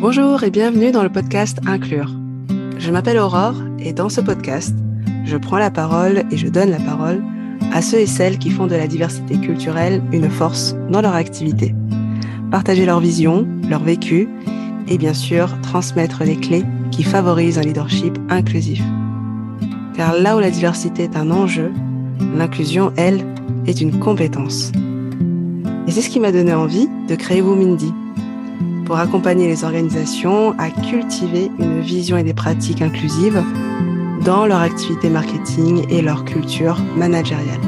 [0.00, 2.12] Bonjour et bienvenue dans le podcast Inclure.
[2.76, 4.74] Je m'appelle Aurore et dans ce podcast,
[5.24, 7.22] je prends la parole et je donne la parole
[7.72, 11.74] à ceux et celles qui font de la diversité culturelle une force dans leur activité.
[12.50, 14.28] Partager leur vision, leur vécu
[14.88, 18.82] et bien sûr transmettre les clés qui favorisent un leadership inclusif.
[19.94, 21.72] Car là où la diversité est un enjeu,
[22.36, 23.24] l'inclusion, elle,
[23.66, 24.72] est une compétence.
[25.88, 27.94] Et c'est ce qui m'a donné envie de créer Womindy,
[28.84, 33.42] pour accompagner les organisations à cultiver une vision et des pratiques inclusives
[34.22, 37.60] dans leur activité marketing et leur culture managériale.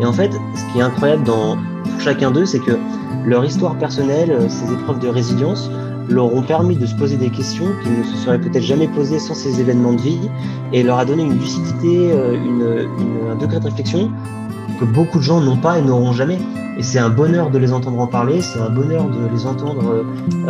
[0.00, 1.56] Et en fait, ce qui est incroyable dans,
[2.00, 2.76] chacun d'eux, c'est que
[3.24, 5.70] leur histoire personnelle, ces épreuves de résilience,
[6.08, 9.20] leur ont permis de se poser des questions qu'ils ne se seraient peut-être jamais posées
[9.20, 10.28] sans ces événements de vie
[10.72, 12.86] et leur a donné une lucidité, euh,
[13.30, 14.10] un degré de réflexion
[14.78, 16.38] que beaucoup de gens n'ont pas et n'auront jamais.
[16.78, 20.04] Et c'est un bonheur de les entendre en parler, c'est un bonheur de les entendre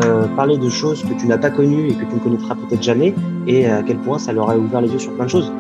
[0.05, 2.83] euh, parler de choses que tu n'as pas connues et que tu ne connaîtras peut-être
[2.83, 3.15] jamais,
[3.47, 5.53] et à quel point ça leur a ouvert les yeux sur plein de choses.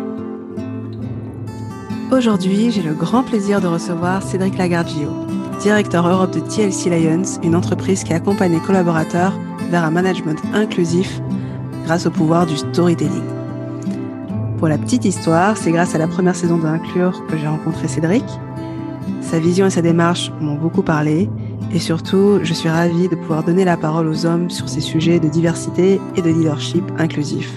[2.10, 5.08] Aujourd'hui, j'ai le grand plaisir de recevoir Cédric Lagardio,
[5.60, 9.32] directeur Europe de TLC Lions, une entreprise qui accompagne les collaborateurs
[9.70, 11.20] vers un management inclusif
[11.84, 13.24] grâce au pouvoir du storytelling.
[14.58, 17.88] Pour la petite histoire, c'est grâce à la première saison de Inclure que j'ai rencontré
[17.88, 18.24] Cédric.
[19.26, 21.28] Sa vision et sa démarche m'ont beaucoup parlé
[21.74, 25.18] et surtout, je suis ravie de pouvoir donner la parole aux hommes sur ces sujets
[25.18, 27.52] de diversité et de leadership inclusif.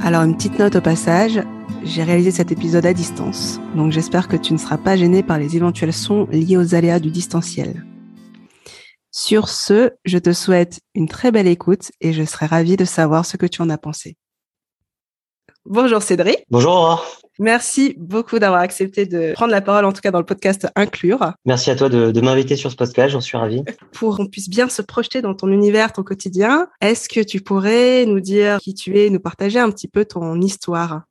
[0.00, 1.40] Alors une petite note au passage,
[1.82, 5.38] j'ai réalisé cet épisode à distance, donc j'espère que tu ne seras pas gêné par
[5.38, 7.82] les éventuels sons liés aux aléas du distanciel.
[9.10, 13.24] Sur ce, je te souhaite une très belle écoute et je serai ravie de savoir
[13.24, 14.18] ce que tu en as pensé.
[15.64, 16.44] Bonjour Cédric.
[16.50, 17.02] Bonjour.
[17.38, 21.32] Merci beaucoup d'avoir accepté de prendre la parole, en tout cas dans le podcast Inclure.
[21.44, 23.62] Merci à toi de, de m'inviter sur ce podcast, j'en suis ravi.
[23.92, 28.06] Pour qu'on puisse bien se projeter dans ton univers, ton quotidien, est-ce que tu pourrais
[28.06, 31.02] nous dire qui tu es, nous partager un petit peu ton histoire?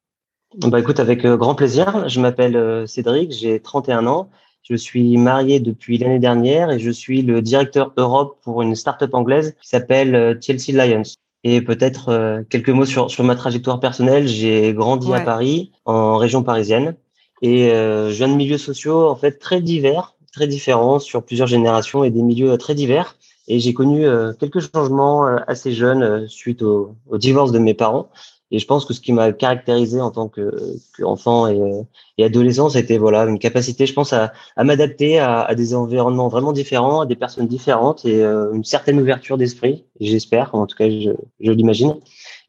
[0.57, 2.07] Bah écoute, avec euh, grand plaisir.
[2.07, 4.29] Je m'appelle euh, Cédric, j'ai 31 ans.
[4.63, 9.13] Je suis marié depuis l'année dernière et je suis le directeur Europe pour une start-up
[9.13, 11.03] anglaise qui s'appelle euh, Chelsea Lions.
[11.47, 14.27] Et peut-être euh, quelques mots sur, sur ma trajectoire personnelle.
[14.27, 16.95] J'ai grandi à Paris, en région parisienne,
[17.41, 21.47] et euh, je viens de milieux sociaux en fait très divers, très différents sur plusieurs
[21.47, 23.15] générations et des milieux très divers.
[23.47, 24.07] Et j'ai connu
[24.39, 28.09] quelques changements assez jeunes suite au, au divorce de mes parents.
[28.51, 31.85] Et je pense que ce qui m'a caractérisé en tant qu'enfant et,
[32.17, 36.27] et, adolescent, c'était voilà une capacité, je pense, à, à m'adapter à, à, des environnements
[36.27, 40.75] vraiment différents, à des personnes différentes et euh, une certaine ouverture d'esprit, j'espère, en tout
[40.75, 41.95] cas je, je l'imagine,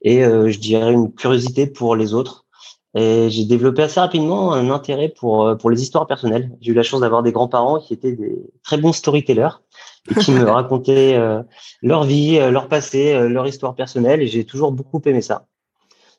[0.02, 2.44] et euh, je dirais une curiosité pour les autres.
[2.94, 6.50] Et j'ai développé assez rapidement un intérêt pour euh, pour les histoires personnelles.
[6.62, 9.56] J'ai eu la chance d'avoir des grands-parents qui étaient des très bons storytellers
[10.10, 11.18] et qui me racontaient
[11.82, 15.46] leur vie, leur passé, leur histoire personnelle, et j'ai toujours beaucoup aimé ça.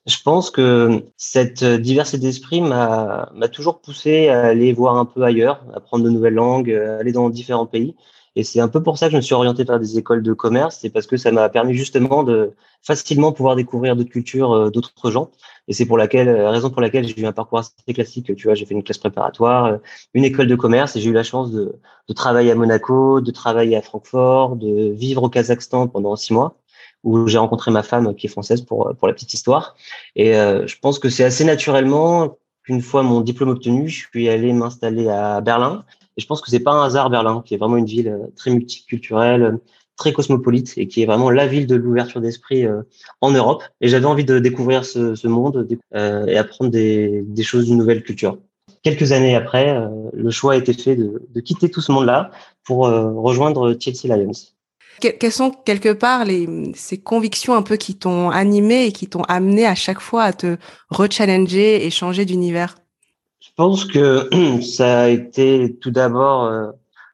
[0.07, 5.65] Je pense que cette diversité d'esprit m'a toujours poussé à aller voir un peu ailleurs,
[5.75, 7.93] apprendre de nouvelles langues, aller dans différents pays.
[8.37, 10.31] Et c'est un peu pour ça que je me suis orienté vers des écoles de
[10.31, 12.53] commerce, c'est parce que ça m'a permis justement de
[12.83, 15.31] facilement pouvoir découvrir d'autres cultures, euh, d'autres gens.
[15.67, 18.35] Et c'est pour laquelle, euh, raison pour laquelle j'ai eu un parcours assez classique.
[18.35, 19.77] Tu vois, j'ai fait une classe préparatoire, euh,
[20.13, 23.31] une école de commerce, et j'ai eu la chance de, de travailler à Monaco, de
[23.31, 26.57] travailler à Francfort, de vivre au Kazakhstan pendant six mois
[27.07, 29.75] où j'ai rencontré ma femme qui est française pour, pour la petite histoire.
[30.15, 34.27] Et euh, je pense que c'est assez naturellement qu'une fois mon diplôme obtenu, je suis
[34.27, 35.85] allé m'installer à Berlin.
[36.17, 38.27] Et je pense que c'est pas un hasard Berlin, qui est vraiment une ville euh,
[38.35, 39.57] très multiculturelle,
[39.95, 42.81] très cosmopolite et qui est vraiment la ville de l'ouverture d'esprit euh,
[43.21, 43.63] en Europe.
[43.79, 45.65] Et j'avais envie de découvrir ce, ce monde
[45.95, 48.37] euh, et apprendre des, des choses d'une nouvelle culture.
[48.83, 52.31] Quelques années après, euh, le choix a été fait de, de quitter tout ce monde-là
[52.65, 52.79] pour
[53.29, 54.56] rejoindre Chelsea Lions.
[54.99, 59.23] Quelles sont quelque part les, ces convictions un peu qui t'ont animé et qui t'ont
[59.23, 60.57] amené à chaque fois à te
[60.89, 62.75] rechallenger et changer d'univers?
[63.39, 64.29] Je pense que
[64.61, 66.67] ça a été tout d'abord, euh,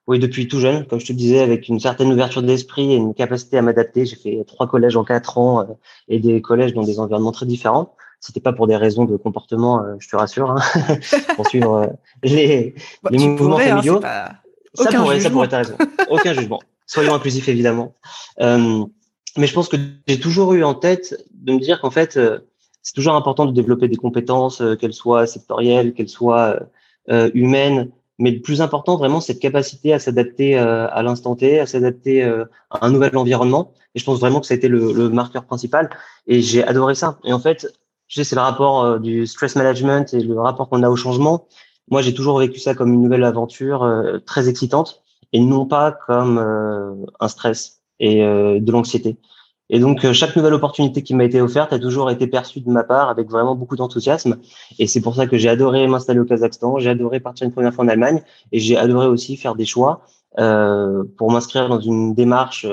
[0.08, 3.14] oui, depuis tout jeune, comme je te disais, avec une certaine ouverture d'esprit et une
[3.14, 4.06] capacité à m'adapter.
[4.06, 5.66] J'ai fait trois collèges en quatre ans euh,
[6.08, 7.96] et des collèges dans des environnements très différents.
[8.22, 10.62] C'était pas pour des raisons de comportement, euh, je te rassure, hein,
[11.36, 11.94] pour suivre
[12.24, 14.00] les, bah, les mouvements pourrais, hein, familiaux.
[14.04, 14.30] Hein,
[14.74, 15.76] ça pourrait, ça pourrait, t'as raison.
[16.10, 16.62] Aucun jugement
[16.94, 17.96] soyons inclusifs évidemment.
[18.40, 18.86] Euh,
[19.38, 22.40] mais je pense que j'ai toujours eu en tête de me dire qu'en fait, euh,
[22.84, 26.60] c'est toujours important de développer des compétences, euh, qu'elles soient sectorielles, qu'elles soient
[27.10, 27.90] euh, humaines.
[28.20, 32.86] Mais le plus important, vraiment, cette capacité à s'adapter à l'instant T, à s'adapter à
[32.86, 33.74] un nouvel environnement.
[33.96, 35.90] Et je pense vraiment que ça a été le, le marqueur principal.
[36.28, 37.18] Et j'ai adoré ça.
[37.24, 37.68] Et en fait,
[38.08, 41.48] je sais, c'est le rapport du stress management et le rapport qu'on a au changement.
[41.90, 43.82] Moi, j'ai toujours vécu ça comme une nouvelle aventure
[44.28, 45.03] très excitante.
[45.34, 46.38] Et non pas comme
[47.20, 49.18] un stress et de l'anxiété.
[49.70, 52.84] Et donc, chaque nouvelle opportunité qui m'a été offerte a toujours été perçue de ma
[52.84, 54.38] part avec vraiment beaucoup d'enthousiasme.
[54.78, 57.74] Et c'est pour ça que j'ai adoré m'installer au Kazakhstan, j'ai adoré partir une première
[57.74, 58.22] fois en Allemagne,
[58.52, 60.02] et j'ai adoré aussi faire des choix
[60.40, 62.68] euh, pour m'inscrire dans une démarche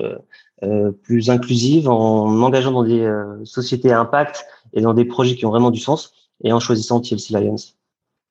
[0.62, 3.10] euh, plus inclusive en m'engageant dans des
[3.44, 6.12] sociétés à impact et dans des projets qui ont vraiment du sens,
[6.44, 7.56] et en choisissant TLC Lions.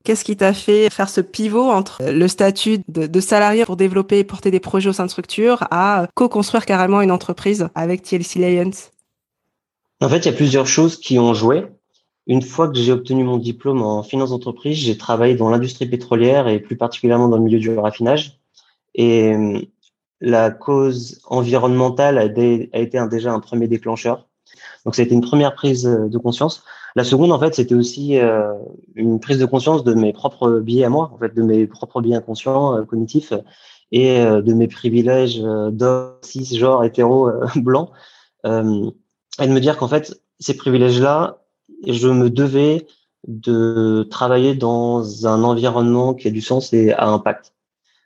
[0.06, 4.24] Qu'est-ce qui t'a fait faire ce pivot entre le statut de, salarié pour développer et
[4.24, 8.72] porter des projets au sein de structure à co-construire carrément une entreprise avec TLC Lions?
[10.02, 11.66] En fait, il y a plusieurs choses qui ont joué.
[12.28, 16.48] Une fois que j'ai obtenu mon diplôme en finance d'entreprise, j'ai travaillé dans l'industrie pétrolière
[16.48, 18.40] et plus particulièrement dans le milieu du raffinage.
[18.96, 19.60] Et euh,
[20.22, 24.28] la cause environnementale a, a été déjà un premier déclencheur.
[24.86, 26.64] Donc, ça a été une première prise de conscience.
[26.96, 28.54] La seconde, en fait, c'était aussi euh,
[28.96, 32.02] une prise de conscience de mes propres biais à moi, en fait, de mes propres
[32.02, 33.34] biais inconscients, euh, cognitifs,
[33.92, 37.92] et euh, de mes privilèges d'homme, cis, genre, hétéro, blanc,
[38.46, 41.44] et de me dire qu'en fait, ces privilèges-là,
[41.86, 42.88] je me devais
[43.28, 47.54] de travailler dans un environnement qui a du sens et a impact.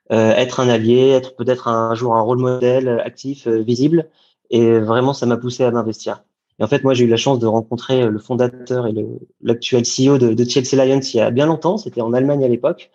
[0.10, 4.10] être un allié, être peut-être un jour un rôle modèle actif, visible,
[4.50, 6.24] et vraiment, ça m'a poussé à m'investir.
[6.60, 8.94] Et en fait, moi, j'ai eu la chance de rencontrer le fondateur et
[9.42, 11.78] l'actuel CEO de, de, Chelsea Lions il y a bien longtemps.
[11.78, 12.92] C'était en Allemagne à l'époque.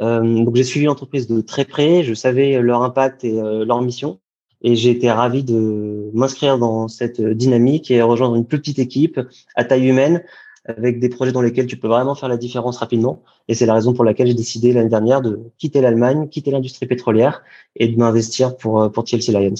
[0.00, 2.02] Euh, donc, j'ai suivi l'entreprise de très près.
[2.02, 4.18] Je savais leur impact et euh, leur mission.
[4.62, 9.20] Et j'ai été ravi de m'inscrire dans cette dynamique et rejoindre une plus petite équipe
[9.56, 10.22] à taille humaine
[10.64, 13.22] avec des projets dans lesquels tu peux vraiment faire la différence rapidement.
[13.48, 16.86] Et c'est la raison pour laquelle j'ai décidé l'année dernière de quitter l'Allemagne, quitter l'industrie
[16.86, 17.42] pétrolière
[17.74, 19.54] et de m'investir pour, pour Chelsea Lions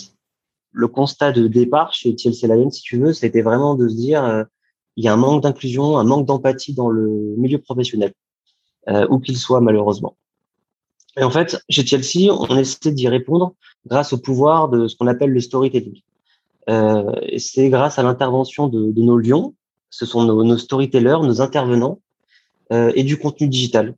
[0.72, 4.24] le constat de départ chez TLC Lion, si tu veux, c'était vraiment de se dire
[4.24, 4.44] euh,
[4.96, 8.12] il y a un manque d'inclusion, un manque d'empathie dans le milieu professionnel,
[8.88, 10.16] euh, où qu'il soit malheureusement.
[11.16, 13.54] Et en fait, chez Chelsea, on essaie d'y répondre
[13.86, 16.00] grâce au pouvoir de ce qu'on appelle le storytelling.
[16.68, 19.54] Euh, c'est grâce à l'intervention de, de, nos lions,
[19.90, 22.00] ce sont nos, nos storytellers, nos intervenants,
[22.72, 23.94] euh, et du contenu digital,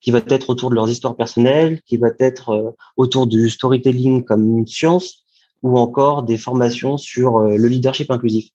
[0.00, 4.24] qui va être autour de leurs histoires personnelles, qui va être euh, autour du storytelling
[4.24, 5.23] comme une science,
[5.64, 8.50] ou encore des formations sur euh, le leadership inclusif.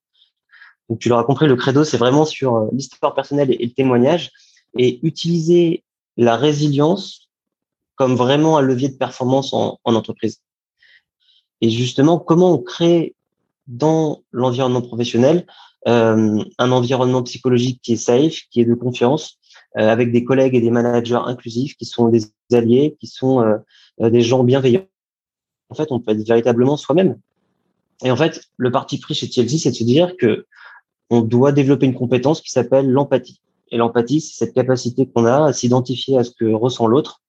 [0.88, 4.31] Donc, tu l'auras compris, le credo, c'est vraiment sur euh, l'histoire personnelle et le témoignage
[4.77, 5.83] et utiliser
[6.17, 7.29] la résilience
[7.95, 10.41] comme vraiment un levier de performance en, en entreprise.
[11.61, 13.15] Et justement, comment on crée
[13.67, 15.45] dans l'environnement professionnel
[15.88, 19.38] euh, un environnement psychologique qui est safe, qui est de confiance,
[19.75, 23.44] avec des collègues et des managers inclusifs qui sont des alliés, qui sont
[24.00, 24.88] des gens bienveillants
[25.69, 27.19] en fait, on peut être véritablement soi-même.
[28.04, 30.45] Et en fait, le parti pris chez TLC, c'est de se dire que
[31.10, 33.42] on doit développer une compétence qui s'appelle l'empathie.
[33.71, 37.21] Et l'empathie, c'est cette capacité qu'on a à s'identifier à ce que ressent l'autre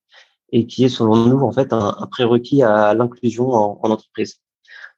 [0.53, 4.41] et qui est, selon nous, en fait, un, prérequis à l'inclusion en, entreprise.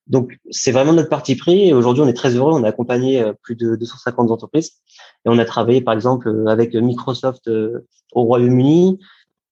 [0.06, 1.68] Donc, c'est vraiment notre parti pris.
[1.68, 2.52] Et aujourd'hui, on est très heureux.
[2.52, 4.72] On a accompagné euh, plus de 250 entreprises.
[5.24, 8.98] Et on a travaillé, par exemple, avec Microsoft euh, au Royaume-Uni,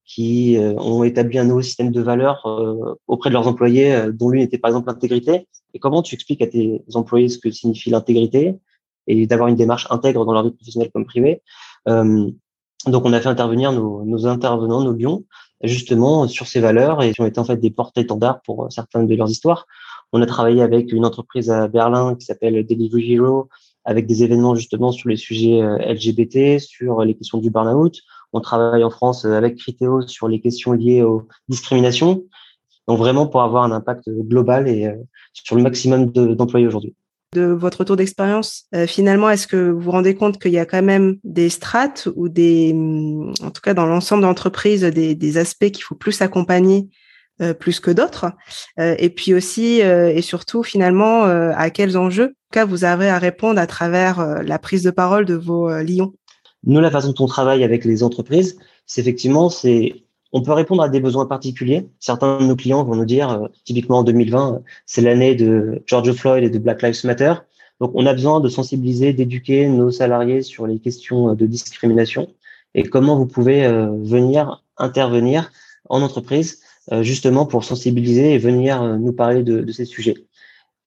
[0.05, 4.11] qui euh, ont établi un nouveau système de valeurs euh, auprès de leurs employés, euh,
[4.11, 5.47] dont l'une était par exemple l'intégrité.
[5.73, 8.55] Et comment tu expliques à tes employés ce que signifie l'intégrité
[9.07, 11.41] et d'avoir une démarche intègre dans leur vie professionnelle comme privée?
[12.87, 15.23] Donc, on a fait intervenir nos, nos, intervenants, nos lions,
[15.63, 19.15] justement sur ces valeurs et qui ont été en fait des porte-étendards pour certaines de
[19.15, 19.67] leurs histoires.
[20.11, 23.49] On a travaillé avec une entreprise à Berlin qui s'appelle Delivery Hero,
[23.85, 28.01] avec des événements justement sur les sujets LGBT, sur les questions du burn-out.
[28.33, 32.23] On travaille en France euh, avec Criteo sur les questions liées aux discriminations.
[32.87, 34.95] Donc vraiment pour avoir un impact global et euh,
[35.33, 36.95] sur le maximum d'employés aujourd'hui.
[37.33, 40.65] De votre retour d'expérience, euh, finalement, est-ce que vous vous rendez compte qu'il y a
[40.65, 45.37] quand même des strates ou des, mm, en tout cas dans l'ensemble d'entreprises, des, des,
[45.37, 46.89] aspects qu'il faut plus accompagner
[47.59, 48.33] plus que d'autres?
[48.77, 53.65] Et puis aussi et surtout, finalement, à quels enjeux cas vous avez à répondre à
[53.65, 56.13] travers la prise de parole de vos lions?
[56.63, 60.03] Nous, la façon dont on travaille avec les entreprises, c'est effectivement, c'est
[60.33, 61.89] on peut répondre à des besoins particuliers.
[61.99, 66.11] Certains de nos clients vont nous dire, euh, typiquement en 2020, c'est l'année de George
[66.13, 67.33] Floyd et de Black Lives Matter.
[67.81, 72.29] Donc, on a besoin de sensibiliser, d'éduquer nos salariés sur les questions de discrimination
[72.75, 75.51] et comment vous pouvez euh, venir intervenir
[75.89, 76.61] en entreprise
[76.93, 80.15] euh, justement pour sensibiliser et venir nous parler de, de, ces sujets.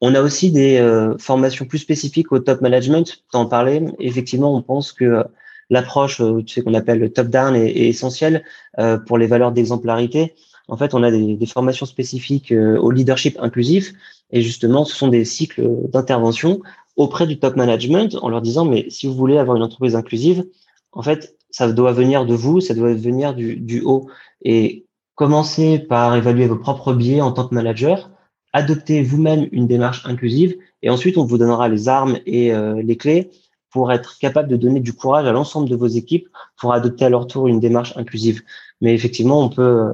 [0.00, 0.83] On a aussi des
[1.19, 3.25] formations plus spécifiques au top management.
[3.33, 3.83] T'en parlais.
[4.00, 5.25] Effectivement, on pense que
[5.71, 8.44] l'approche euh, tu sais, qu'on appelle le top-down est, essentielle
[8.78, 10.35] euh, pour les valeurs d'exemplarité.
[10.68, 13.92] En fait, on a des, des formations spécifiques euh, au leadership inclusif
[14.30, 16.61] et justement, ce sont des cycles d'intervention
[16.97, 20.44] auprès du top management en leur disant, mais si vous voulez avoir une entreprise inclusive,
[20.92, 24.09] en fait, ça doit venir de vous, ça doit venir du, du haut.
[24.42, 28.11] Et commencez par évaluer vos propres biais en tant que manager,
[28.52, 32.97] adoptez vous-même une démarche inclusive et ensuite on vous donnera les armes et euh, les
[32.97, 33.30] clés
[33.75, 37.09] pour être capable de donner du courage à l'ensemble de vos équipes pour adopter à
[37.09, 38.43] leur tour une démarche inclusive.
[38.81, 39.93] Mais effectivement, on peut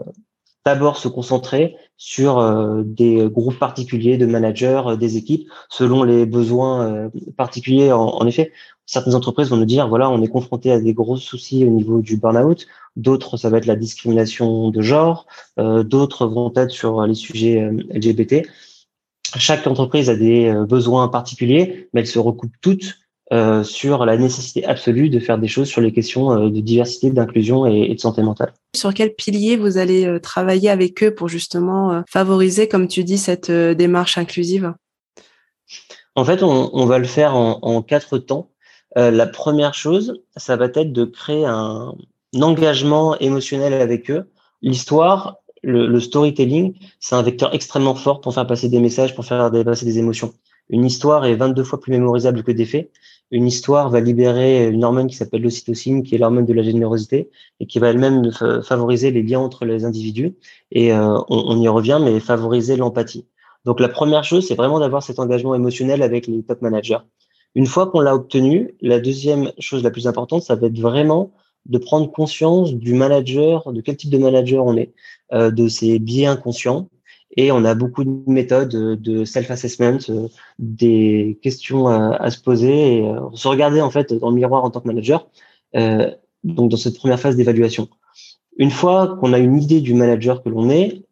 [0.67, 6.27] d'abord se concentrer sur euh, des groupes particuliers de managers euh, des équipes selon les
[6.27, 7.09] besoins euh,
[7.39, 7.91] particuliers.
[7.91, 8.53] En, effet,
[8.85, 12.03] certaines entreprises vont nous dire voilà, on est confronté à des gros soucis au niveau
[12.03, 12.67] du burn-out.
[12.97, 15.27] D'autres, ça va être la discrimination de genre.
[15.57, 18.47] D'autres vont être sur les sujets LGBT.
[19.39, 22.99] Chaque entreprise a des besoins particuliers, mais elles se recoupent toutes
[23.33, 27.11] euh, sur la nécessité absolue de faire des choses sur les questions euh, de diversité,
[27.11, 28.53] d'inclusion et, de santé mentale.
[28.75, 33.19] Sur quel pilier vous allez euh, travailler avec eux pour justement favoriser, comme tu dis,
[33.19, 34.75] cette démarche inclusive?
[36.17, 38.51] En fait, on, va le faire en, quatre temps.
[38.97, 41.95] la première chose, ça va être de créer un,
[42.41, 44.29] engagement émotionnel avec eux.
[44.61, 49.25] L'histoire, le, le storytelling, c'est un vecteur extrêmement fort pour faire passer des messages, pour
[49.25, 50.35] faire passer des émotions.
[50.69, 52.91] Une histoire est 22 fois plus mémorisable que des faits
[53.31, 57.31] une histoire va libérer une hormone qui s'appelle l'ocytocine, qui est l'hormone de la générosité,
[57.61, 58.31] et qui va elle-même
[58.65, 60.35] favoriser les liens entre les individus.
[60.73, 63.27] Et euh, on, y revient, mais favoriser l'empathie.
[63.65, 66.99] Donc la première chose, c'est vraiment d'avoir cet engagement émotionnel avec les top managers.
[67.55, 71.33] Une fois qu'on l'a obtenu, la deuxième chose la plus importante, ça va être vraiment
[71.67, 74.93] de prendre conscience du manager, de quel type de manager on est,
[75.33, 76.89] euh, de ses biais inconscients,
[77.37, 83.07] et on a beaucoup de méthodes de self-assessment, euh, des questions à, se poser et
[83.07, 85.29] euh, se regarder en fait dans le miroir en tant que manager.
[85.77, 86.11] Euh,
[86.43, 87.89] donc dans cette première phase d'évaluation.
[88.57, 91.03] Une fois qu'on a une idée du manager que l'on est,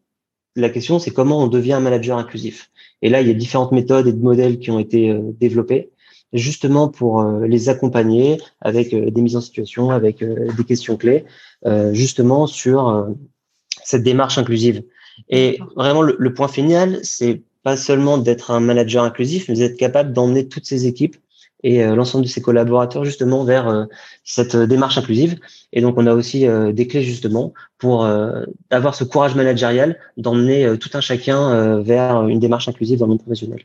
[0.55, 2.69] la question c'est comment on devient un manager inclusif.
[3.01, 5.91] Et là, il y a différentes méthodes et de modèles qui ont été développés
[6.33, 11.25] justement pour les accompagner avec des mises en situation, avec des questions clés,
[11.91, 13.07] justement sur
[13.83, 14.83] cette démarche inclusive.
[15.29, 20.13] Et vraiment, le, point final, c'est pas seulement d'être un manager inclusif, mais d'être capable
[20.13, 21.17] d'emmener toutes ses équipes
[21.63, 23.85] et euh, l'ensemble de ses collaborateurs justement vers euh,
[24.23, 25.39] cette démarche inclusive.
[25.73, 28.05] Et donc, on a aussi euh, des clés justement pour
[28.69, 33.21] avoir ce courage managérial d'emmener tout un chacun vers une démarche inclusive dans le monde
[33.21, 33.63] professionnel.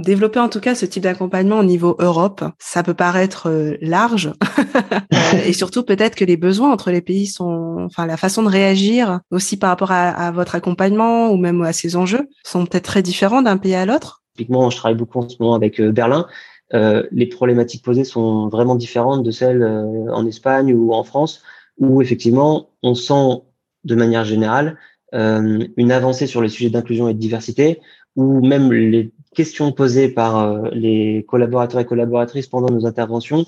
[0.00, 4.32] Développer en tout cas ce type d'accompagnement au niveau Europe, ça peut paraître euh, large
[5.14, 8.48] euh, et surtout peut-être que les besoins entre les pays sont, enfin la façon de
[8.48, 13.02] réagir aussi par rapport à, votre accompagnement ou même à ces enjeux sont peut-être très
[13.02, 14.24] différents d'un pays à l'autre.
[14.36, 16.26] Typiquement, je travaille beaucoup en ce moment avec euh, Berlin.
[16.72, 19.64] les problématiques posées sont vraiment différentes de celles
[20.12, 21.40] en Espagne ou en France,
[21.78, 23.44] où effectivement on sent
[23.84, 24.76] de manière générale
[25.14, 27.80] une avancée sur les sujets d'inclusion et de diversité,
[28.16, 33.44] ou même les questions posées par euh, les collaborateurs et collaboratrices pendant nos interventions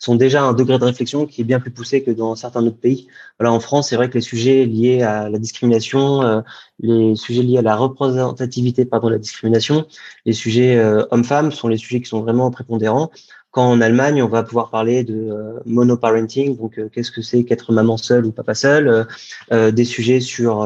[0.00, 2.78] sont déjà un degré de réflexion qui est bien plus poussé que dans certains autres
[2.78, 3.08] pays.
[3.38, 6.40] Voilà, en France, c'est vrai que les sujets liés à la discrimination, euh,
[6.78, 9.86] les sujets liés à la représentativité pardon, la discrimination,
[10.24, 13.10] les sujets euh, hommes-femmes sont les sujets qui sont vraiment prépondérants.
[13.50, 17.44] Quand en Allemagne, on va pouvoir parler de euh, monoparenting, donc euh, qu'est-ce que c'est
[17.44, 19.06] qu'être maman seule ou papa seul,
[19.52, 20.62] euh, des sujets sur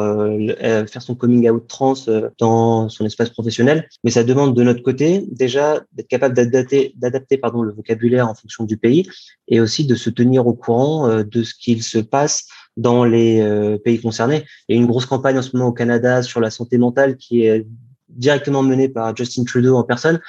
[0.90, 1.94] faire son coming out trans
[2.38, 3.88] dans son espace professionnel.
[4.02, 8.64] Mais ça demande de notre côté déjà d'être capable d'adapter, pardon le vocabulaire en fonction
[8.64, 9.08] du pays
[9.46, 12.46] et aussi de se tenir au courant de ce qu'il se passe
[12.76, 14.44] dans les pays concernés.
[14.68, 17.16] Il y a une grosse campagne en ce moment au Canada sur la santé mentale
[17.16, 17.66] qui est
[18.08, 20.20] directement menée par Justin Trudeau en personne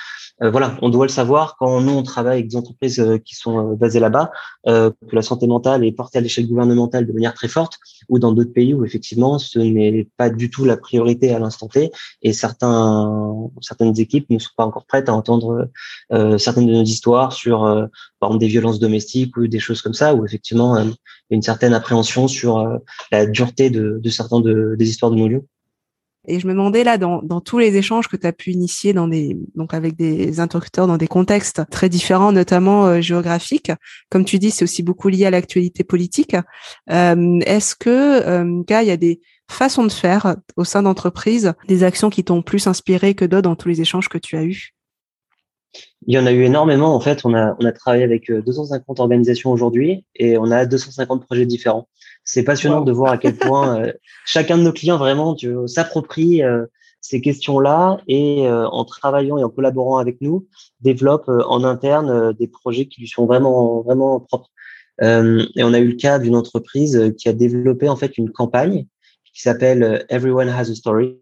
[0.42, 3.36] euh, voilà, on doit le savoir quand nous on travaille avec des entreprises euh, qui
[3.36, 4.32] sont euh, basées là-bas,
[4.66, 7.78] que la santé mentale est portée à l'échelle gouvernementale de manière très forte,
[8.10, 11.68] ou dans d'autres pays où effectivement ce n'est pas du tout la priorité à l'instant
[11.68, 15.70] T, et certains, certaines équipes ne sont pas encore prêtes à entendre
[16.38, 17.62] certaines de nos histoires sur,
[18.20, 20.78] par exemple, des violences domestiques ou des choses comme ça, où effectivement
[21.30, 22.66] une certaine appréhension sur
[23.12, 25.46] la dureté de, de certains de, des histoires de nos lieux.
[26.28, 29.08] Et je me demandais là, dans, tous les échanges que tu as pu initier dans
[29.08, 33.72] des, donc avec des interlocuteurs dans des contextes très différents, notamment euh, géographiques,
[34.10, 36.36] comme tu dis, c'est aussi beaucoup lié à l'actualité politique.
[36.90, 41.84] Euh, Est-ce que, euh, il y a des façons de faire au sein d'entreprises, des
[41.84, 44.74] actions qui t'ont plus inspiré que d'autres dans tous les échanges que tu as eus?
[46.08, 46.96] Il y en a eu énormément.
[46.96, 50.66] En fait, on a, on a travaillé avec 250 euh, organisations aujourd'hui et on a
[50.66, 51.88] 250 projets différents.
[52.24, 53.94] C'est passionnant de voir à quel point euh,
[54.26, 55.36] chacun de nos clients vraiment
[55.68, 56.66] s'approprie euh,
[57.02, 60.48] ces questions-là et en travaillant et en collaborant avec nous,
[60.80, 64.50] développe en interne des projets qui lui sont vraiment vraiment propres.
[65.02, 68.86] et on a eu le cas d'une entreprise qui a développé en fait une campagne
[69.34, 71.18] qui s'appelle Everyone Has a Story,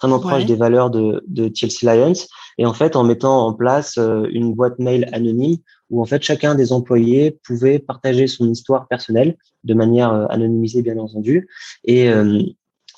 [0.00, 2.12] vraiment proche des valeurs de, de Chelsea Lions.
[2.58, 5.56] Et en fait, en mettant en place une boîte mail anonyme
[5.90, 10.98] où en fait chacun des employés pouvait partager son histoire personnelle de manière anonymisée bien
[10.98, 11.48] entendu.
[11.84, 12.10] Et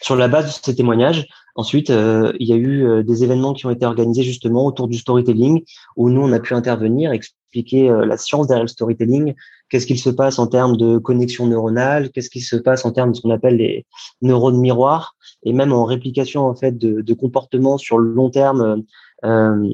[0.00, 1.26] sur la base de ces témoignages,
[1.57, 5.62] ensuite, il y a eu des événements qui ont été organisés justement autour du storytelling,
[5.97, 7.12] où nous, on a pu intervenir,
[7.50, 9.35] expliquer la science derrière le storytelling,
[9.69, 13.11] qu'est-ce qu'il se passe en termes de connexion neuronale, qu'est-ce qui se passe en termes
[13.11, 13.87] de ce qu'on appelle les
[14.23, 18.85] neurones miroirs, et même en réplication en fait de, comportements sur le long terme
[19.25, 19.71] euh,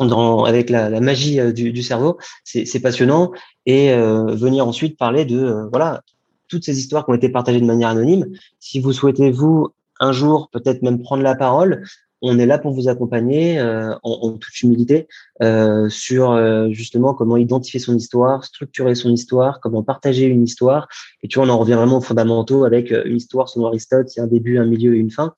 [0.00, 2.18] avec la, magie euh, du, cerveau.
[2.44, 3.32] C'est passionnant
[3.64, 6.02] et euh, venir ensuite parler de euh, voilà
[6.48, 8.26] toutes ces histoires qui ont été partagées de manière anonyme.
[8.60, 11.84] Si vous souhaitez vous un jour peut-être même prendre la parole,
[12.28, 15.06] on est là pour vous accompagner euh, en, toute humilité
[15.42, 20.88] euh, sur euh, justement comment identifier son histoire, structurer son histoire, comment partager une histoire.
[21.22, 24.18] Et tu vois, on en revient vraiment aux fondamentaux avec une histoire selon Aristote, il
[24.18, 25.34] y a un début, un milieu et une fin,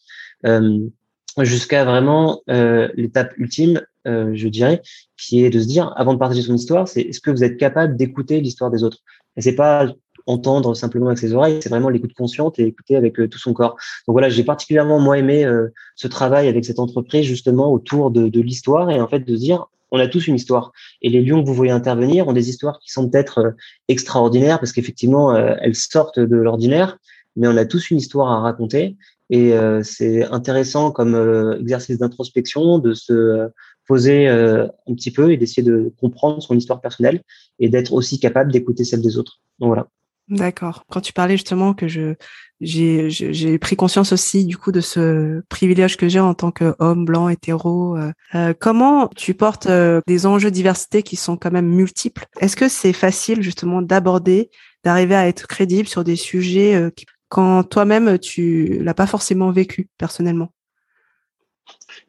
[1.39, 4.83] jusqu'à vraiment l'étape ultime, je dirais,
[5.17, 7.59] qui est de se dire, avant de partager son histoire, c'est est-ce que vous êtes
[7.59, 8.99] capable d'écouter l'histoire des autres?
[9.37, 9.87] Et c'est pas
[10.29, 13.55] entendre simplement avec ses oreilles, c'est vraiment l'écoute consciente et écouter avec euh, tout son
[13.55, 13.77] corps.
[14.07, 18.29] Donc voilà, j'ai particulièrement moi aimé euh, ce travail avec cette entreprise justement autour de,
[18.29, 20.73] de l'histoire et en fait de dire on a tous une histoire.
[21.01, 23.51] Et les lions que vous voyez intervenir ont des histoires qui sont peut-être euh,
[23.89, 26.99] extraordinaires parce qu'effectivement elles sortent de l'ordinaire,
[27.37, 28.97] mais on a tous une histoire à raconter
[29.31, 33.49] et c'est intéressant comme exercice d'introspection de se
[33.87, 37.21] poser un petit peu et d'essayer de comprendre son histoire personnelle
[37.59, 39.41] et d'être aussi capable d'écouter celle des autres.
[39.59, 39.89] Donc voilà.
[40.29, 40.85] D'accord.
[40.91, 42.15] Quand tu parlais justement que je
[42.61, 47.29] j'ai pris conscience aussi du coup de ce privilège que j'ai en tant qu'homme blanc
[47.29, 47.97] hétéro.
[47.97, 52.27] Euh, euh, comment tu portes euh, des enjeux de diversité qui sont quand même multiples?
[52.41, 54.51] Est-ce que c'est facile justement d'aborder,
[54.85, 59.89] d'arriver à être crédible sur des sujets qui, quand toi-même tu l'as pas forcément vécu
[59.97, 60.53] personnellement?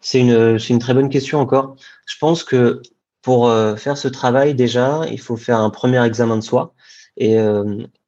[0.02, 1.76] C'est une c'est une très bonne question encore.
[2.08, 2.82] Je pense que
[3.22, 6.74] pour faire ce travail déjà, il faut faire un premier examen de soi.
[7.20, 7.38] Et,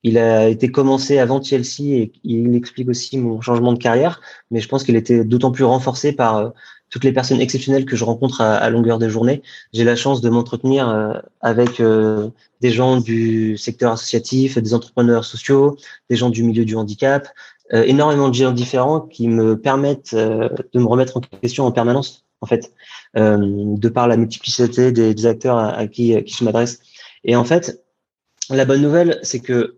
[0.04, 4.60] il a été commencé avant Chelsea et il explique aussi mon changement de carrière, mais
[4.60, 6.50] je pense qu'il était d'autant plus renforcé par euh,
[6.90, 9.44] toutes les personnes exceptionnelles que je rencontre à, longueur de journée.
[9.74, 12.30] J'ai la chance de m'entretenir euh, avec euh,
[12.62, 15.78] des gens du secteur associatif, des entrepreneurs sociaux,
[16.10, 17.28] des gens du milieu du handicap,
[17.74, 22.46] énormément de gens différents qui me permettent de me remettre en question en permanence, en
[22.46, 22.74] fait,
[23.16, 26.82] de par la multiplicité des, acteurs à, à qui, à qui je m'adresse.
[27.24, 27.82] Et en fait,
[28.56, 29.78] la bonne nouvelle, c'est que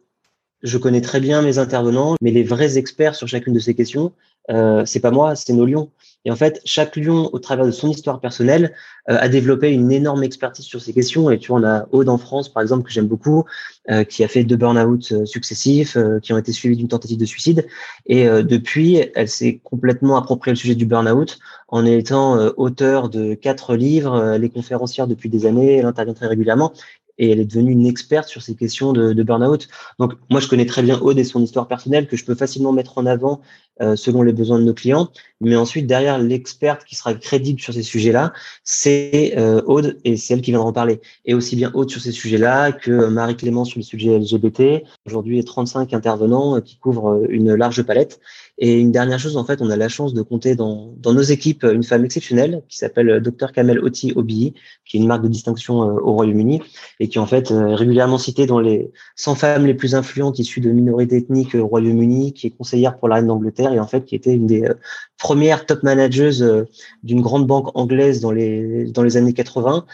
[0.61, 4.13] je connais très bien mes intervenants, mais les vrais experts sur chacune de ces questions,
[4.49, 5.91] euh, c'est pas moi, c'est nos lions.
[6.25, 8.73] Et en fait, chaque lion, au travers de son histoire personnelle,
[9.09, 11.29] euh, a développé une énorme expertise sur ces questions.
[11.29, 13.43] Et tu vois, on a Aude en France, par exemple, que j'aime beaucoup,
[13.91, 17.25] euh, qui a fait deux burn-out euh, successifs, qui ont été suivis d'une tentative de
[17.25, 17.67] suicide.
[18.05, 23.75] Et depuis, elle s'est complètement approprié le sujet du burn-out en étant auteur de quatre
[23.75, 26.73] livres, les conférencières depuis des années, elle intervient très régulièrement
[27.17, 29.67] et elle est devenue une experte sur ces questions de, burn-out.
[29.99, 32.71] Donc moi, je connais très bien Aude et son histoire personnelle que je peux facilement
[32.71, 33.41] mettre en avant
[33.81, 35.09] euh, selon les besoins de nos clients.
[35.41, 38.33] Mais ensuite, derrière l'experte qui sera crédible sur ces sujets-là,
[38.63, 41.01] c'est euh, Aude et c'est elle qui viendra en parler.
[41.25, 44.83] Et aussi bien Aude sur ces sujets-là que Marie Clément sur les sujets LGBT.
[45.05, 48.19] Aujourd'hui, il y a 35 intervenants qui couvrent une large palette.
[48.59, 51.21] Et une dernière chose, en fait, on a la chance de compter dans, dans nos
[51.21, 54.53] équipes une femme exceptionnelle qui s'appelle Dr Kamel Oti Obi,
[54.85, 56.61] qui est une marque de distinction euh, au Royaume-Uni
[56.99, 60.61] et qui en fait euh, régulièrement citée dans les 100 femmes les plus influentes issues
[60.61, 64.03] de minorités ethniques au Royaume-Uni, qui est conseillère pour la reine d'Angleterre et en fait
[64.05, 64.73] qui était une des euh,
[65.17, 66.63] premières top managers
[67.03, 69.85] d'une grande banque anglaise dans les dans les années 80,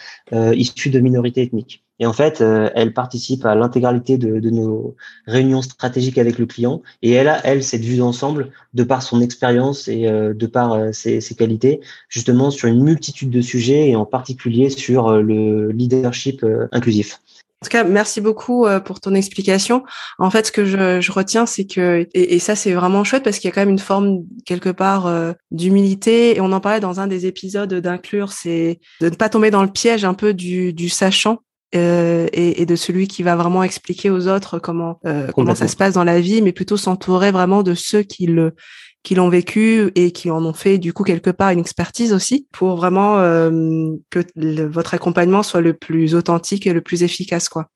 [0.54, 1.84] issue de minorités ethniques.
[2.00, 4.96] Et en fait, euh, elle participe à l'intégralité de, nos
[5.28, 6.82] réunions stratégiques avec le client.
[7.02, 10.74] Et elle a, elle, cette vue d'ensemble, de par son expérience et euh, de par
[10.74, 15.72] euh, ses, ses, qualités, justement sur une multitude de sujets et en particulier sur le
[15.72, 17.22] leadership inclusif.
[17.62, 19.84] En tout cas, merci beaucoup pour ton explication.
[20.18, 23.24] En fait, ce que je, je retiens, c'est que, et, et ça, c'est vraiment chouette
[23.24, 25.14] parce qu'il y a quand même une forme, quelque part,
[25.52, 26.38] d'humilité.
[26.38, 29.64] Et on en parlait dans un des épisodes d'inclure, c'est de ne pas tomber dans
[29.64, 31.40] le piège un peu du, du sachant
[31.76, 35.68] euh, et, et, de celui qui va vraiment expliquer aux autres comment euh, comment ça
[35.68, 38.56] se passe dans la vie, mais plutôt s'entourer vraiment de ceux qui le
[39.04, 42.48] qui l'ont vécu et qui en ont fait du coup quelque part une expertise aussi
[42.52, 44.20] pour vraiment euh, que
[44.66, 47.70] votre accompagnement soit le plus authentique et le plus efficace quoi.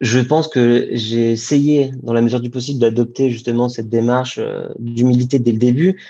[0.00, 4.66] Je pense que j'ai essayé, dans la mesure du possible, d'adopter justement cette démarche euh,
[4.78, 6.00] d'humilité dès le début,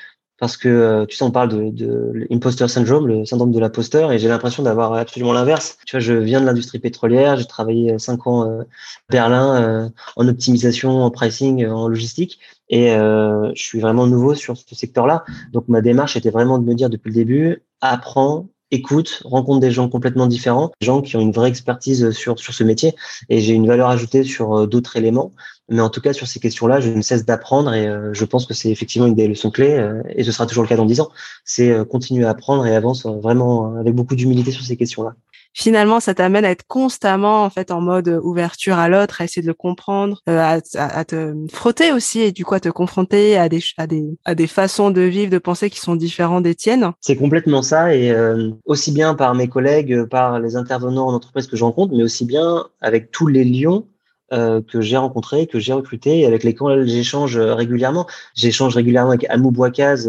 [0.40, 4.10] parce que euh, tu sais on parle de, de l'imposter syndrome, le syndrome de l'imposteur,
[4.10, 5.78] et j'ai l'impression d'avoir absolument l'inverse.
[5.86, 8.64] Tu vois, je viens de l'industrie pétrolière, j'ai travaillé euh, cinq ans euh, à
[9.10, 15.24] Berlin en optimisation, en pricing, en logistique, et je suis vraiment nouveau sur ce secteur-là.
[15.52, 19.70] Donc ma démarche était vraiment de me dire depuis le début, apprends, écoute, rencontre des
[19.70, 22.94] gens complètement différents, gens qui ont une vraie expertise sur, sur ce métier
[23.28, 25.32] et j'ai une valeur ajoutée sur euh, d'autres éléments.
[25.68, 28.46] Mais en tout cas, sur ces questions-là, je ne cesse d'apprendre et euh, je pense
[28.46, 30.86] que c'est effectivement une des leçons clés euh, et ce sera toujours le cas dans
[30.86, 31.10] dix ans.
[31.44, 35.14] C'est continuer à apprendre et avancer vraiment avec beaucoup d'humilité sur ces questions-là
[35.52, 39.42] finalement, ça t'amène à être constamment en fait en mode ouverture à l'autre, à essayer
[39.42, 43.48] de le comprendre, euh, à, te frotter aussi et du coup à te confronter à
[43.48, 46.92] des, à des, à des façons de vivre, de penser qui sont différentes des tiennes.
[47.00, 51.46] C'est complètement ça et euh, aussi bien par mes collègues, par les intervenants en entreprise
[51.46, 53.86] que je rencontre, mais aussi bien avec tous les lions
[54.32, 58.06] euh, que j'ai rencontrés, que j'ai recrutés avec lesquels j'échange régulièrement.
[58.34, 60.08] J'échange régulièrement avec Amou Bouakaz,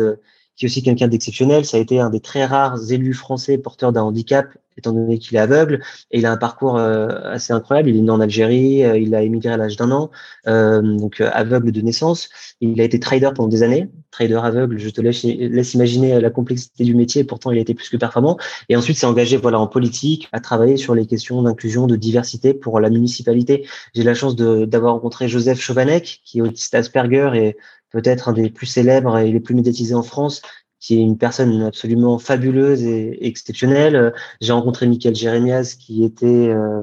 [0.62, 1.65] qui est aussi quelqu'un d'exceptionnel.
[1.65, 4.45] Ça a été un des très rares élus français porteurs d'un handicap
[4.78, 5.82] étant donné qu'il est aveugle.
[6.12, 7.89] Et il a un parcours euh, assez incroyable.
[7.89, 10.12] Il est né en Algérie, euh, il a émigré à l'âge d'un an,
[10.47, 12.30] euh, donc aveugle de naissance.
[12.62, 14.78] Il a été trader pendant des années, trader aveugle.
[14.78, 17.24] Je te laisse, laisse imaginer la complexité du métier.
[17.24, 18.38] Pourtant, il a été plus que performant.
[18.69, 22.54] Et ensuite, s'est engagé voilà en politique, à travailler sur les questions d'inclusion, de diversité
[22.54, 23.67] pour la municipalité.
[23.95, 27.58] J'ai la chance d'avoir rencontré Joseph Chauvanec, qui est autiste Asperger et
[27.92, 30.42] peut-être un des plus célèbres et les plus médiatisés en France,
[30.80, 34.14] qui est une personne absolument fabuleuse et exceptionnelle.
[34.42, 36.82] J'ai rencontré Michael Jérémias, qui était euh,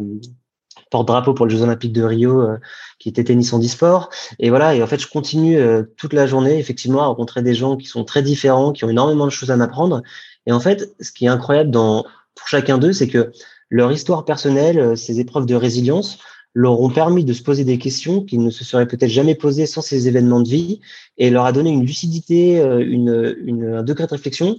[0.90, 2.58] porte-drapeau pour les Jeux Olympiques de Rio, euh,
[3.00, 4.08] qui était tennis en e-sport.
[4.38, 7.54] Et voilà, et en fait, je continue euh, toute la journée, effectivement, à rencontrer des
[7.54, 10.02] gens qui sont très différents, qui ont énormément de choses à m'apprendre.
[10.46, 12.04] Et en fait, ce qui est incroyable dans,
[12.36, 13.32] pour chacun d'eux, c'est que
[13.68, 16.18] leur histoire personnelle, ces épreuves de résilience,
[16.54, 19.66] leur ont permis de se poser des questions qu'ils ne se seraient peut-être jamais posées
[19.66, 20.80] sans ces événements de vie
[21.16, 24.58] et leur a donné une lucidité, euh, une, une, un degré de réflexion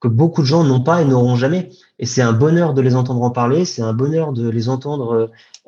[0.00, 1.70] que beaucoup de gens n'ont pas et n'auront jamais.
[1.98, 5.12] Et c'est un bonheur de les entendre en parler, c'est un bonheur de les entendre
[5.12, 5.26] euh,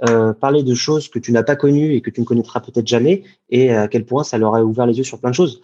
[0.09, 2.87] euh, parler de choses que tu n'as pas connues et que tu ne connaîtras peut-être
[2.87, 5.63] jamais, et à quel point ça leur a ouvert les yeux sur plein de choses.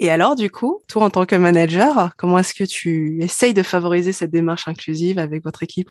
[0.00, 3.62] Et alors, du coup, toi, en tant que manager, comment est-ce que tu essayes de
[3.62, 5.90] favoriser cette démarche inclusive avec votre équipe?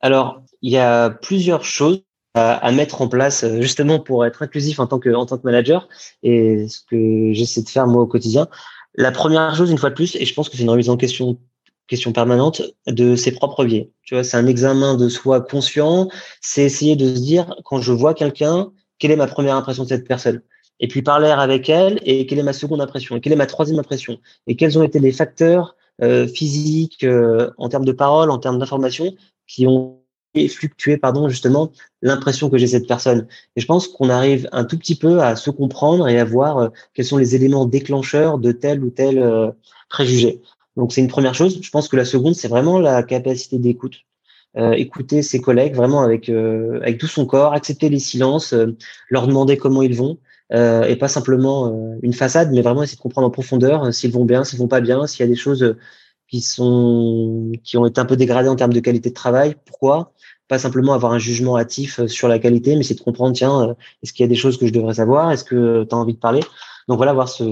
[0.00, 4.78] Alors, il y a plusieurs choses à, mettre en place euh, justement pour être inclusif
[4.78, 5.88] en tant que en tant que manager
[6.22, 8.48] et ce que j'essaie de faire moi au quotidien.
[8.94, 10.96] La première chose, une fois de plus, et je pense que c'est une remise en
[10.96, 11.38] question
[11.88, 13.90] question permanente de ses propres biais.
[14.04, 16.08] Tu vois, c'est un examen de soi conscient.
[16.40, 19.88] C'est essayer de se dire quand je vois quelqu'un, quelle est ma première impression de
[19.88, 20.40] cette personne?
[20.78, 23.16] Et puis parler avec elle et quelle est ma seconde impression?
[23.16, 24.18] Et quelle est ma troisième impression?
[24.46, 28.58] Et quels ont été les facteurs euh, physiques euh, en termes de parole, en termes
[28.58, 29.14] d'information
[29.46, 29.99] qui ont
[30.48, 33.26] fluctuer pardon justement l'impression que j'ai cette personne.
[33.56, 36.58] Et je pense qu'on arrive un tout petit peu à se comprendre et à voir
[36.58, 39.50] euh, quels sont les éléments déclencheurs de tel ou tel euh,
[39.88, 40.40] préjugé.
[40.76, 41.60] Donc c'est une première chose.
[41.60, 44.00] Je pense que la seconde c'est vraiment la capacité d'écoute.
[44.56, 48.52] Euh, écouter ses collègues vraiment avec avec tout son corps accepter les silences
[49.08, 50.18] leur demander comment ils vont
[50.52, 54.42] et pas simplement une façade mais vraiment essayer de comprendre en profondeur s'ils vont bien
[54.42, 55.76] s'ils vont pas bien s'il y a des choses
[56.30, 59.56] qui sont qui ont été un peu dégradées en termes de qualité de travail.
[59.66, 60.12] Pourquoi?
[60.50, 63.68] Pas simplement avoir un jugement hâtif euh, sur la qualité, mais c'est de comprendre, tiens,
[63.68, 65.30] euh, est-ce qu'il y a des choses que je devrais savoir?
[65.30, 66.40] Est-ce que tu as envie de parler?
[66.88, 67.44] Donc voilà, avoir ce,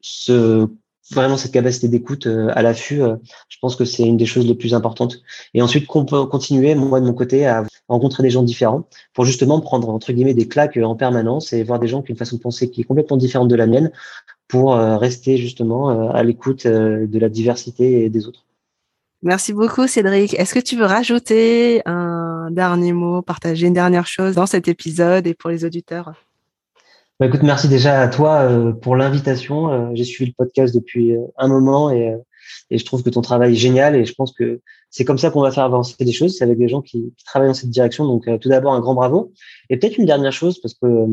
[0.00, 0.66] ce,
[1.12, 3.02] vraiment cette capacité d'écoute euh, à l'affût,
[3.48, 5.22] je pense que c'est une des choses les plus importantes.
[5.54, 9.88] Et ensuite, continuer, moi de mon côté, à rencontrer des gens différents pour justement prendre,
[9.88, 12.42] entre guillemets, des claques en permanence et voir des gens qui ont une façon de
[12.42, 13.92] penser qui est complètement différente de la mienne
[14.48, 18.44] pour rester justement à l'écoute de la diversité des autres.
[19.24, 20.34] Merci beaucoup, Cédric.
[20.34, 22.13] Est-ce que tu veux rajouter un
[22.50, 26.14] dernier mot, partager une dernière chose dans cet épisode et pour les auditeurs
[27.20, 29.70] bah, écoute, merci déjà à toi euh, pour l'invitation.
[29.70, 32.12] Euh, j'ai suivi le podcast depuis euh, un moment et,
[32.70, 35.30] et, je trouve que ton travail est génial et je pense que c'est comme ça
[35.30, 36.36] qu'on va faire avancer des choses.
[36.36, 38.04] C'est avec des gens qui, qui, travaillent dans cette direction.
[38.04, 39.32] Donc, tout d'abord, un grand bravo.
[39.70, 41.06] Et peut-être une dernière chose parce que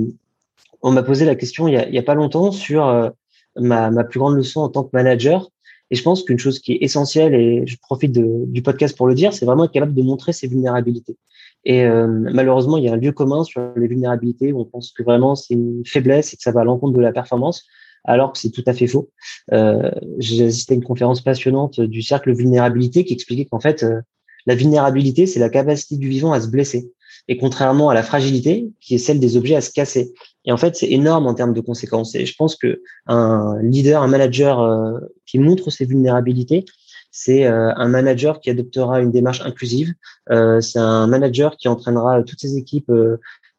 [0.81, 3.11] on m'a posé la question il y a, il y a pas longtemps sur
[3.55, 5.50] ma, ma, plus grande leçon en tant que manager.
[5.91, 9.13] Et je pense qu'une chose qui est essentielle, et je profite du podcast pour le
[9.13, 11.17] dire, c'est vraiment être capable de montrer ses vulnérabilités.
[11.65, 14.91] Et euh, malheureusement, il y a un lieu commun sur les vulnérabilités où on pense
[14.91, 17.65] que vraiment c'est une faiblesse et que ça va à l'encontre de la performance,
[18.04, 19.12] alors que c'est tout à fait faux.
[19.51, 24.01] Euh, J'ai assisté à une conférence passionnante du cercle vulnérabilité qui expliquait qu'en fait, euh,
[24.47, 26.91] la vulnérabilité, c'est la capacité du vivant à se blesser.
[27.27, 30.13] Et contrairement à la fragilité, qui est celle des objets à se casser.
[30.45, 32.15] Et en fait, c'est énorme en termes de conséquences.
[32.15, 36.65] Et je pense que un leader, un manager euh, qui montre ses vulnérabilités,
[37.12, 39.93] c'est euh, un manager qui adoptera une démarche inclusive.
[40.29, 42.91] Euh, c'est un manager qui entraînera toutes ses équipes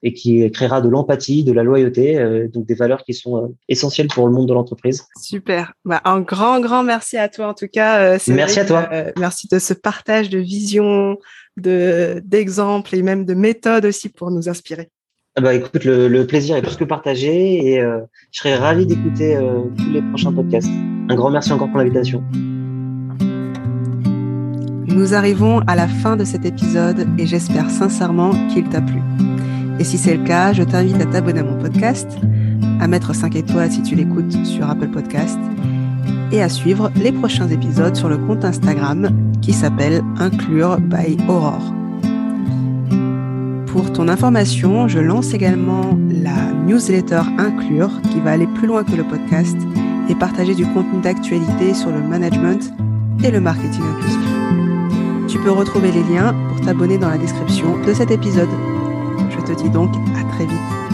[0.03, 4.27] et qui créera de l'empathie, de la loyauté, donc des valeurs qui sont essentielles pour
[4.27, 5.07] le monde de l'entreprise.
[5.21, 5.75] Super.
[5.85, 8.19] Bah, un grand, grand merci à toi en tout cas.
[8.27, 8.89] merci à toi.
[9.19, 11.19] merci de ce partage de vision,
[11.57, 14.91] de d'exemples et même de méthodes aussi pour nous inspirer.
[15.35, 18.01] Ah bah écoute, le, plaisir est plus que partagé et euh,
[18.33, 20.69] je serais ravi d'écouter euh, tous les prochains podcasts.
[21.09, 22.23] Un grand merci encore pour l'invitation.
[24.89, 29.01] Nous arrivons à la fin de cet épisode et j'espère sincèrement qu'il t'a plu.
[29.83, 32.07] Et si c'est le cas, je t'invite à t'abonner à mon podcast,
[32.79, 35.41] à mettre 5 étoiles si tu l'écoutes sur Apple Podcast
[36.31, 41.75] et à suivre les prochains épisodes sur le compte Instagram qui s'appelle Inclure by Aurore.
[43.67, 48.95] Pour ton information, je lance également la newsletter Inclure qui va aller plus loin que
[48.95, 49.57] le podcast
[50.09, 52.73] et partager du contenu d'actualité sur le management
[53.25, 55.27] et le marketing inclusif.
[55.27, 58.49] Tu peux retrouver les liens pour t'abonner dans la description de cet épisode.
[59.53, 60.92] Je te dis donc à très vite